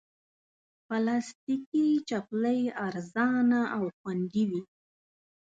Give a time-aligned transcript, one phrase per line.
[0.87, 4.61] پلاستيکي چپلی ارزانه او خوندې وي.